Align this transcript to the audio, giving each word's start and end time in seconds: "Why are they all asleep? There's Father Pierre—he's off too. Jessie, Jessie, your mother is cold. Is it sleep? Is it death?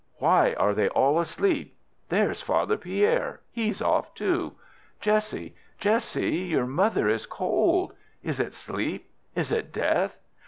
"Why 0.17 0.53
are 0.53 0.73
they 0.73 0.89
all 0.89 1.19
asleep? 1.19 1.75
There's 2.09 2.41
Father 2.41 2.75
Pierre—he's 2.75 3.83
off 3.83 4.15
too. 4.15 4.53
Jessie, 4.99 5.53
Jessie, 5.77 6.37
your 6.37 6.65
mother 6.65 7.07
is 7.07 7.27
cold. 7.27 7.93
Is 8.23 8.39
it 8.39 8.55
sleep? 8.55 9.11
Is 9.35 9.51
it 9.51 9.71
death? 9.71 10.17